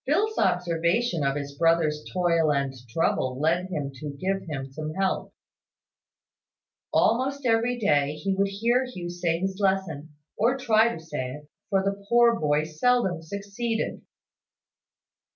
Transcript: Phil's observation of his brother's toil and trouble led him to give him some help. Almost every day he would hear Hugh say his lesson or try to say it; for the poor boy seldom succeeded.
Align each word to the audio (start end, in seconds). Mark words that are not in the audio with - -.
Phil's 0.07 0.39
observation 0.39 1.23
of 1.23 1.35
his 1.35 1.55
brother's 1.55 2.03
toil 2.11 2.51
and 2.51 2.73
trouble 2.89 3.39
led 3.39 3.67
him 3.67 3.91
to 3.93 4.17
give 4.19 4.41
him 4.49 4.65
some 4.71 4.95
help. 4.95 5.31
Almost 6.91 7.45
every 7.45 7.77
day 7.77 8.15
he 8.15 8.33
would 8.33 8.47
hear 8.47 8.83
Hugh 8.85 9.11
say 9.11 9.37
his 9.37 9.59
lesson 9.59 10.15
or 10.35 10.57
try 10.57 10.91
to 10.91 10.99
say 10.99 11.29
it; 11.35 11.49
for 11.69 11.83
the 11.83 12.03
poor 12.09 12.39
boy 12.39 12.63
seldom 12.63 13.21
succeeded. 13.21 14.01